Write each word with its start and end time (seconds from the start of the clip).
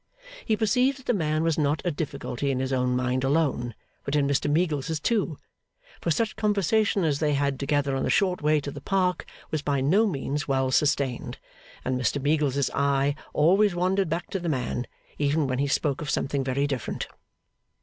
He 0.45 0.57
perceived 0.57 0.97
that 0.97 1.05
the 1.05 1.13
man 1.13 1.43
was 1.43 1.59
not 1.59 1.83
a 1.85 1.91
difficulty 1.91 2.49
in 2.49 2.57
his 2.59 2.73
own 2.73 2.95
mind 2.95 3.23
alone, 3.23 3.75
but 4.03 4.15
in 4.15 4.25
Mr 4.27 4.49
Meagles's 4.49 4.99
too; 4.99 5.37
for 5.99 6.09
such 6.09 6.35
conversation 6.35 7.03
as 7.03 7.19
they 7.19 7.35
had 7.35 7.59
together 7.59 7.95
on 7.95 8.01
the 8.01 8.09
short 8.09 8.41
way 8.41 8.59
to 8.61 8.71
the 8.71 8.81
Park 8.81 9.27
was 9.51 9.61
by 9.61 9.79
no 9.79 10.07
means 10.07 10.47
well 10.47 10.71
sustained, 10.71 11.37
and 11.85 12.01
Mr 12.01 12.19
Meagles's 12.19 12.71
eye 12.73 13.13
always 13.31 13.75
wandered 13.75 14.09
back 14.09 14.31
to 14.31 14.39
the 14.39 14.49
man, 14.49 14.87
even 15.19 15.45
when 15.45 15.59
he 15.59 15.67
spoke 15.67 16.01
of 16.01 16.09
something 16.09 16.43
very 16.43 16.65
different. 16.65 17.07